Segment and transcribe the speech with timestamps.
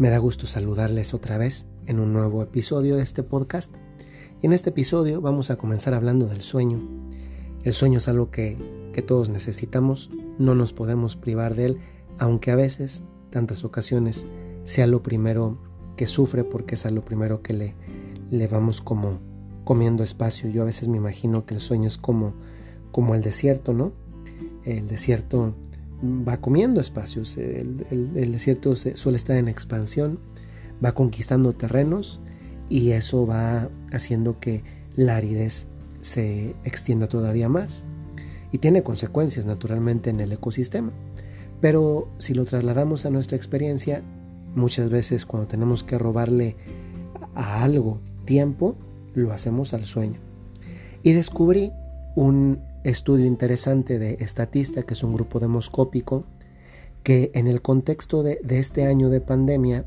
[0.00, 3.76] Me da gusto saludarles otra vez en un nuevo episodio de este podcast.
[4.40, 6.80] Y en este episodio vamos a comenzar hablando del sueño.
[7.64, 8.56] El sueño es algo que,
[8.94, 10.08] que todos necesitamos,
[10.38, 11.78] no nos podemos privar de él,
[12.18, 14.26] aunque a veces, tantas ocasiones,
[14.64, 15.58] sea lo primero
[15.98, 17.74] que sufre porque es a lo primero que le,
[18.30, 19.20] le vamos como
[19.64, 20.48] comiendo espacio.
[20.48, 22.32] Yo a veces me imagino que el sueño es como,
[22.90, 23.92] como el desierto, ¿no?
[24.64, 25.54] El desierto
[26.02, 30.18] va comiendo espacios, el, desierto suele estar en expansión,
[30.84, 32.20] va conquistando terrenos
[32.68, 34.62] y eso va haciendo que
[34.94, 35.66] la aridez
[36.00, 37.84] se extienda todavía más
[38.52, 40.92] y tiene consecuencias naturalmente en el ecosistema.
[41.60, 44.02] Pero si lo trasladamos a nuestra experiencia,
[44.54, 46.56] muchas veces cuando tenemos que robarle
[47.34, 48.76] a algo tiempo,
[49.14, 50.20] lo hacemos al sueño.
[51.02, 51.72] Y descubrí
[52.16, 56.24] un estudio interesante de Estatista, que es un grupo demoscópico,
[57.02, 59.86] que en el contexto de, este año de pandemia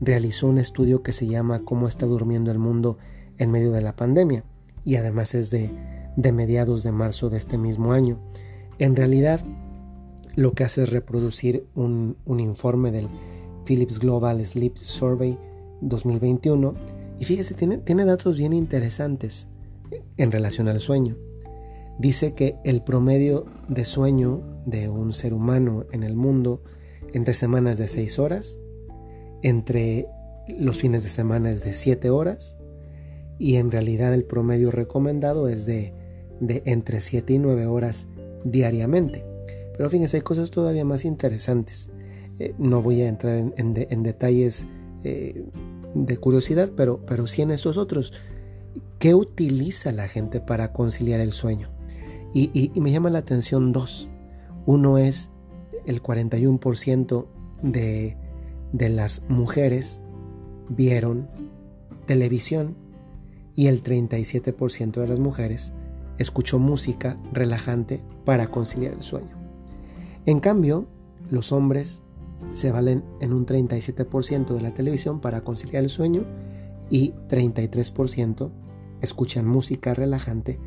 [0.00, 2.98] realizó un estudio que se llama Cómo está durmiendo el mundo
[3.38, 4.44] en medio de la pandemia
[4.84, 5.70] y además es de,
[6.32, 8.18] mediados de marzo de este mismo año.
[8.78, 9.40] En realidad
[10.36, 13.08] lo que hace es reproducir un, informe del
[13.64, 15.38] Philips Global Sleep Survey
[15.82, 16.74] 2021
[17.18, 19.46] y fíjese, tiene, datos bien interesantes
[20.16, 21.16] en relación al sueño
[22.00, 26.62] dice que el promedio de sueño de un ser humano en el mundo
[27.12, 28.58] entre semanas de 6 horas,
[29.42, 30.08] entre
[30.48, 32.56] los fines de semana es de 7 horas
[33.38, 35.92] y en realidad el promedio recomendado es de,
[36.40, 38.06] entre 7 y 9 horas
[38.44, 39.26] diariamente.
[39.76, 41.90] Pero fíjense, hay cosas todavía más interesantes.
[42.38, 44.66] Eh, no voy a entrar en, detalles
[45.04, 45.44] eh,
[45.94, 48.14] de curiosidad, pero, pero sí en estos otros.
[48.98, 51.79] ¿Qué utiliza la gente para conciliar el sueño?
[52.32, 54.08] Y, me llama la atención dos.
[54.66, 55.30] Uno es
[55.86, 57.26] el 41%
[57.62, 58.16] de,
[58.72, 60.00] de las mujeres
[60.68, 61.28] vieron
[62.06, 62.76] televisión
[63.54, 65.72] y el 37% de las mujeres
[66.18, 69.36] escuchó música relajante para conciliar el sueño.
[70.26, 70.86] En cambio,
[71.30, 72.02] los hombres
[72.52, 76.24] se valen en un 37% de la televisión para conciliar el sueño
[76.90, 78.50] y 33%
[79.00, 80.58] escuchan música relajante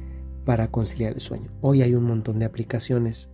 [0.46, 1.52] para conciliar el sueño.
[1.62, 3.30] Hoy hay un montón de aplicaciones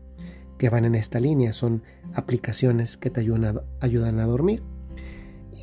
[0.57, 1.83] que van en esta línea, son
[2.13, 4.61] aplicaciones que te ayudan a, ayudan a dormir.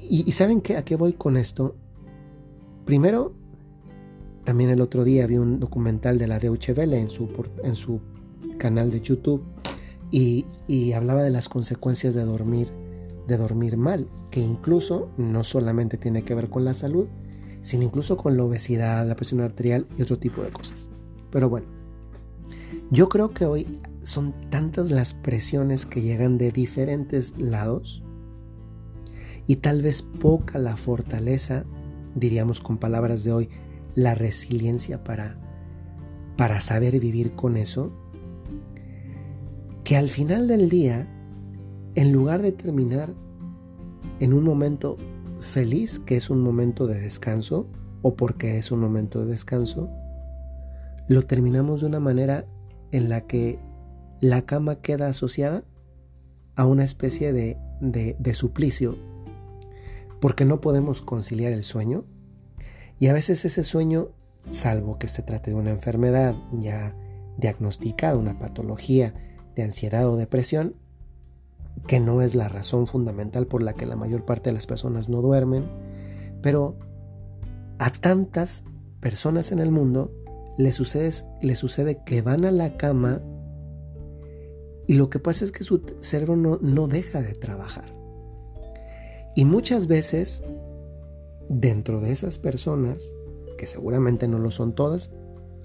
[0.08, 1.76] Y, saben qué, a qué voy con esto.
[2.84, 3.34] Primero,
[4.44, 7.28] también el otro día vi un documental de la Deutsche Welle en su,
[7.64, 8.00] en su
[8.56, 9.42] canal de YouTube
[10.12, 12.72] y, y hablaba de las consecuencias de dormir,
[13.26, 17.08] de dormir mal, que incluso no solamente tiene que ver con la salud,
[17.62, 20.88] sino incluso con la obesidad, la presión arterial y otro tipo de cosas.
[21.36, 21.66] Pero bueno,
[22.90, 28.02] yo creo que hoy son tantas las presiones que llegan de diferentes lados
[29.46, 31.66] y tal vez poca la fortaleza,
[32.14, 33.50] diríamos con palabras de hoy,
[33.94, 35.36] la resiliencia para,
[36.38, 37.92] para saber vivir con eso,
[39.84, 41.06] que al final del día,
[41.96, 43.12] en lugar de terminar
[44.20, 44.96] en un momento
[45.36, 47.68] feliz, que es un momento de descanso,
[48.00, 49.90] o porque es un momento de descanso,
[51.08, 52.46] lo terminamos de una manera
[52.92, 53.58] en la que
[54.20, 55.64] la cama queda asociada
[56.54, 58.96] a una especie de, de, suplicio,
[60.20, 62.04] porque no podemos conciliar el sueño.
[62.98, 64.08] Y a veces ese sueño,
[64.48, 66.96] salvo que se trate de una enfermedad ya
[67.36, 69.14] diagnosticada, una patología
[69.54, 70.76] de ansiedad o depresión,
[71.86, 75.10] que no es la razón fundamental por la que la mayor parte de las personas
[75.10, 75.66] no duermen,
[76.40, 76.78] pero
[77.78, 78.64] a tantas
[79.00, 80.10] personas en el mundo
[80.56, 81.10] le sucede,
[81.42, 83.22] le sucede que van a la cama
[84.86, 87.84] y lo que pasa es que su cerebro no, no deja de trabajar.
[89.34, 90.42] Y muchas veces,
[91.48, 93.12] dentro de esas personas,
[93.58, 95.10] que seguramente no lo son todas,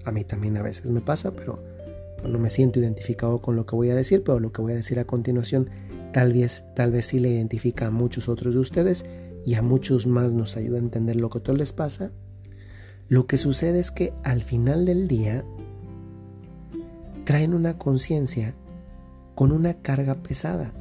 [0.03, 1.63] a mí también a veces me pasa, pero
[2.27, 4.77] no me siento identificado con lo que voy a decir, pero lo que voy a
[4.77, 5.69] decir a continuación
[6.11, 9.05] tal vez, tal vez sí le identifica a muchos otros de ustedes
[9.45, 12.11] y a muchos más nos ayuda a entender lo que todo les pasa.
[13.07, 15.43] Lo que sucede es que al final del día
[17.25, 18.55] traen una conciencia
[19.35, 20.73] con una carga pesada.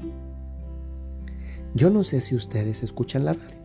[1.74, 3.60] Yo no sé si ustedes escuchan la radio.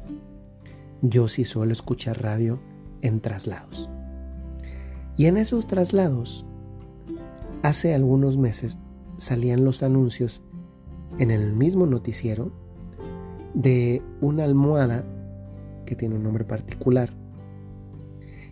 [1.02, 2.60] Yo sí suelo escuchar radio
[3.02, 3.90] en traslados.
[5.18, 6.46] Y en esos traslados,
[7.64, 8.78] hace algunos meses
[9.18, 10.44] salían los anuncios
[11.18, 12.52] en el mismo noticiero
[13.54, 15.06] de una almohada
[15.86, 17.14] que tiene un nombre particular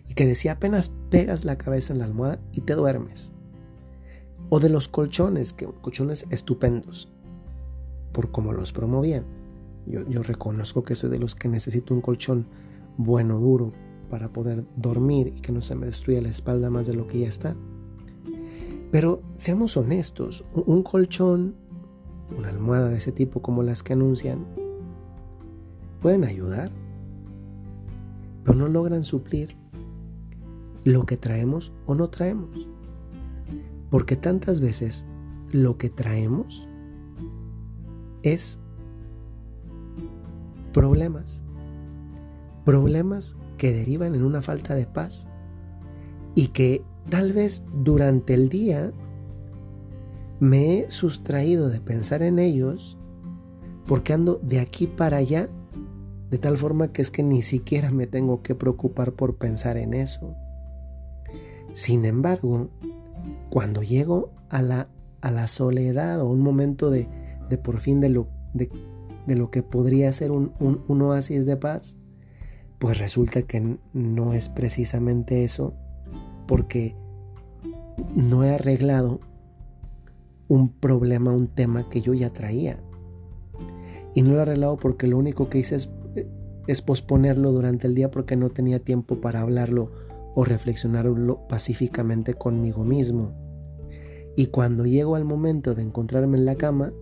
[0.08, 3.32] y que decía apenas pegas la cabeza en la almohada y te duermes.
[4.50, 7.12] O de los colchones, que colchones estupendos,
[8.12, 9.24] por cómo los promovían.
[9.86, 12.46] Yo, yo reconozco que soy de los que necesito un colchón
[12.96, 13.72] bueno, duro,
[14.10, 17.20] para poder dormir y que no se me destruya la espalda más de lo que
[17.20, 17.56] ya está.
[18.92, 21.56] Pero seamos honestos, un colchón,
[22.36, 24.46] una almohada de ese tipo como las que anuncian,
[26.00, 26.70] pueden ayudar,
[28.44, 29.56] pero no logran suplir
[30.84, 32.68] lo que traemos o no traemos.
[33.90, 35.06] Porque tantas veces
[35.50, 36.68] lo que traemos
[38.22, 38.58] es
[40.72, 41.42] problemas.
[42.64, 45.26] Problemas que derivan en una falta de paz
[46.34, 48.92] y que tal vez durante el día
[50.40, 52.98] me he sustraído de pensar en ellos
[53.86, 55.48] porque ando de aquí para allá
[56.30, 59.94] de tal forma que es que ni siquiera me tengo que preocupar por pensar en
[59.94, 60.34] eso.
[61.74, 62.70] Sin embargo,
[63.50, 64.88] cuando llego a la,
[65.20, 67.08] a la soledad o un momento de,
[67.62, 68.70] por fin de lo, de,
[69.26, 70.52] lo que podría ser un,
[70.88, 71.96] oasis de paz,
[72.78, 75.74] pues resulta que no es precisamente eso,
[76.46, 76.94] porque
[78.14, 79.18] no he arreglado
[80.46, 82.78] un problema, un tema que yo ya traía.
[84.14, 85.90] Y no lo he arreglado porque lo único que hice es,
[86.68, 89.90] es posponerlo durante el día porque no tenía tiempo para hablarlo
[90.34, 93.32] o reflexionarlo pacíficamente conmigo mismo.
[94.36, 96.92] Y cuando llego al momento de encontrarme en la cama,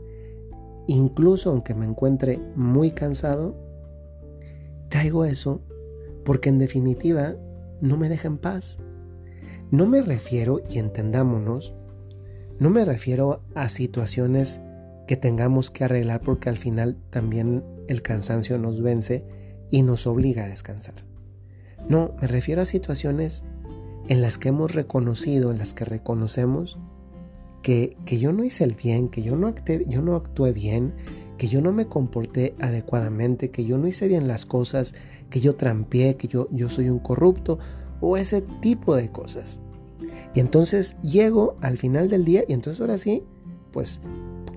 [0.87, 3.57] incluso aunque me encuentre muy cansado,
[4.89, 5.63] traigo eso
[6.25, 7.37] porque en definitiva
[7.81, 8.79] no me deja en paz.
[9.71, 11.75] No me refiero, y entendámonos,
[12.59, 14.61] no me refiero a situaciones
[15.07, 19.27] que tengamos que arreglar porque al final también el cansancio nos vence
[19.71, 21.12] y nos obliga a descansar.
[21.89, 23.45] No, me refiero a situaciones
[24.09, 26.79] en las que hemos reconocido, en las que reconocemos
[27.63, 30.95] que, que yo no hice el bien, que yo no, actué, yo no actué bien,
[31.39, 34.95] que yo no me comporté adecuadamente, que yo no hice bien las cosas,
[35.31, 37.59] que yo trampié, que yo, yo soy un corrupto
[38.01, 39.61] o ese tipo de cosas.
[40.35, 43.23] Y entonces llego al final del día y entonces ahora sí,
[43.71, 44.01] pues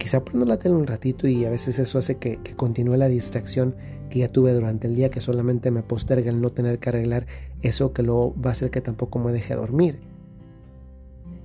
[0.05, 3.75] quizá prendo la tele un ratito y a veces eso hace que, continúe la distracción
[4.11, 7.25] que ya tuve durante el día, que solamente me posterga el no tener que arreglar
[7.63, 9.99] eso que lo va a hacer que tampoco me deje dormir.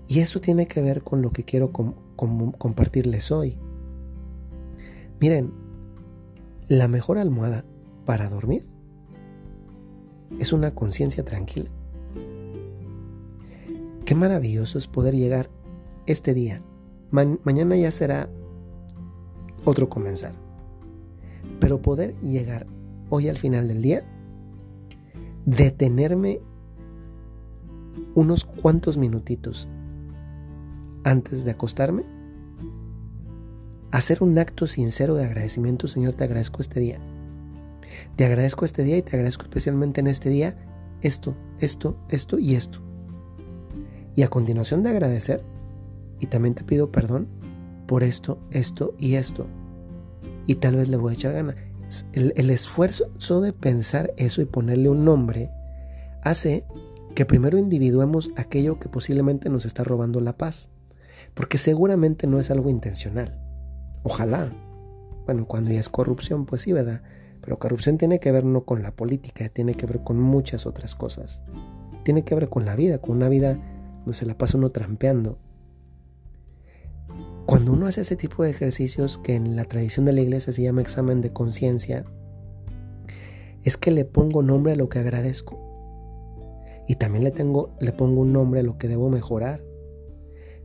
[0.07, 3.59] Y eso tiene que ver con lo que quiero compartirles hoy.
[5.21, 5.55] Miren,
[6.69, 7.65] la mejor almohada
[8.05, 8.67] para dormir
[10.39, 11.71] es una conciencia tranquila.
[14.05, 15.49] Qué maravilloso es poder llegar
[16.05, 16.62] este día.
[17.11, 18.29] mañana ya será
[19.65, 20.35] otro comenzar.
[21.59, 22.67] Pero poder llegar
[23.09, 24.05] hoy al final del día,
[25.45, 26.41] detenerme
[28.15, 29.69] unos cuantos minutitos
[31.05, 32.05] antes de acostarme,
[33.91, 36.99] hacer un acto sincero de agradecimiento, Señor, te agradezco este día.
[38.17, 40.57] Te agradezco este día y te agradezco especialmente en este día
[41.03, 42.81] esto, esto, esto y esto.
[44.15, 45.43] Y a continuación de agradecer,
[46.21, 47.29] y también te pido perdón
[47.91, 49.49] por esto, esto y esto.
[50.47, 51.57] Y tal vez le voy a echar gana.
[52.13, 55.51] El, el esfuerzo de pensar eso y ponerle un nombre
[56.23, 56.65] hace
[57.17, 60.71] que primero individuemos aquello que posiblemente nos está robando la paz.
[61.35, 63.41] Porque seguramente no es algo intencional.
[64.05, 64.53] Ojalá.
[65.25, 67.03] Bueno, cuando ya es corrupción, pues sí, ¿verdad?
[67.41, 70.95] Pero corrupción tiene que ver no con la política, tiene que ver con muchas otras
[70.95, 71.43] cosas.
[72.05, 73.59] Tiene que ver con la vida, con una vida
[74.05, 75.41] donde se la pasa uno trampeando.
[77.50, 80.62] Cuando uno hace ese tipo de ejercicios que en la tradición de la iglesia se
[80.62, 82.04] llama examen de conciencia,
[83.64, 85.59] es que le pongo nombre a lo que agradezco.
[86.87, 89.64] Y también le, tengo, le pongo un nombre a lo que debo mejorar.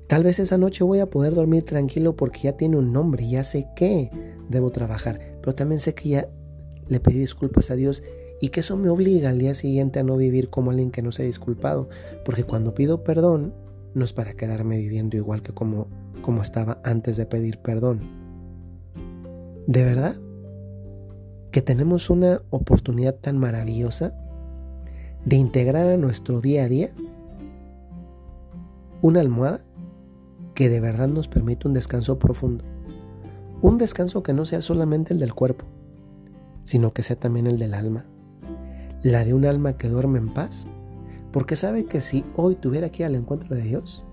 [0.06, 3.44] Tal vez esa noche voy a poder dormir tranquilo porque ya tiene un nombre, ya
[3.44, 4.12] sé qué
[4.48, 6.30] debo trabajar, pero también sé que ya
[6.86, 8.04] le pedí disculpas a Dios
[8.40, 11.12] y que eso me obliga al día siguiente a no vivir como alguien que no
[11.12, 11.90] se ha disculpado,
[12.24, 13.56] porque cuando pido perdón
[13.96, 15.88] no es para quedarme viviendo igual que como,
[16.26, 18.00] como estaba antes de pedir perdón.
[19.68, 20.16] ¿De verdad?
[21.52, 24.12] Que tenemos una oportunidad tan maravillosa
[25.24, 26.90] de integrar a nuestro día a día
[29.04, 29.62] una almohada
[30.56, 32.66] que de verdad nos permite un descanso profundo.
[33.62, 35.66] Un descanso que no sea solamente el del cuerpo,
[36.64, 38.08] sino que sea también el del alma.
[39.04, 40.66] La de un alma que duerme en paz,
[41.32, 44.04] porque sabe que si hoy tuviera que ir al encuentro de Dios,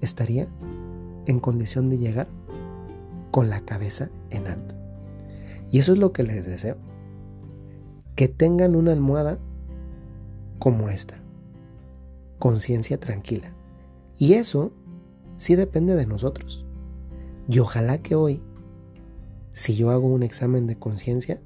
[0.00, 0.48] estaría
[1.26, 2.28] en condición de llegar
[3.30, 4.74] con la cabeza en alto.
[5.70, 6.76] Y eso es lo que les deseo.
[8.16, 9.38] Que tengan una almohada
[10.58, 11.16] como esta.
[12.38, 13.52] Conciencia tranquila.
[14.16, 14.72] Y eso
[15.36, 16.64] sí depende de nosotros.
[17.48, 18.42] Y ojalá que hoy
[19.54, 21.40] si yo hago un examen de conciencia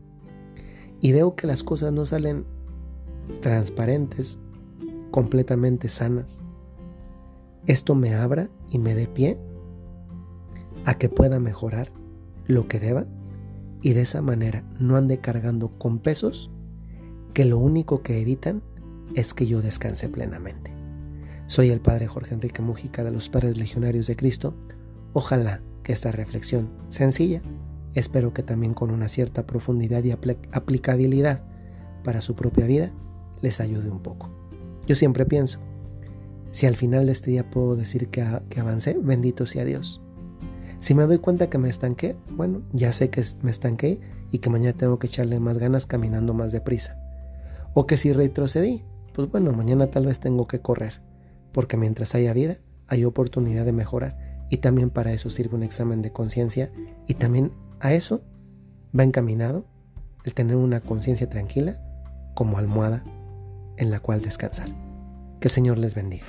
[1.00, 2.46] y veo que las cosas no salen
[3.40, 4.38] transparentes,
[5.10, 6.38] completamente sanas,
[7.66, 9.38] esto me abra y me dé pie
[10.84, 11.92] a que pueda mejorar
[12.46, 13.06] lo que deba
[13.82, 16.50] y de esa manera no ande cargando con pesos
[17.34, 18.62] que lo único que evitan
[19.14, 20.72] es que yo descanse plenamente.
[21.46, 24.54] Soy el Padre Jorge Enrique Mujica de los Padres Legionarios de Cristo.
[25.12, 27.40] Ojalá que esta reflexión sencilla,
[27.94, 31.42] espero que también con una cierta profundidad y aplicabilidad
[32.04, 32.92] para su propia vida,
[33.40, 34.30] les ayude un poco.
[34.86, 35.60] Yo siempre pienso,
[36.50, 40.02] si al final de este día puedo decir que, que avancé, bendito sea Dios.
[40.80, 44.50] Si me doy cuenta que me estanqué, bueno, ya sé que me estanqué y que
[44.50, 46.96] mañana tengo que echarle más ganas caminando más deprisa.
[47.74, 51.02] O que si retrocedí, pues bueno, mañana tal vez tengo que correr,
[51.52, 54.16] porque mientras haya vida, hay oportunidad de mejorar.
[54.50, 56.70] Y también para eso sirve un examen de conciencia
[57.06, 58.22] y también a eso
[58.98, 59.66] va encaminado
[60.24, 61.80] el tener una conciencia tranquila
[62.34, 63.04] como almohada
[63.76, 64.68] en la cual descansar.
[65.40, 66.26] Que el Señor les bendiga.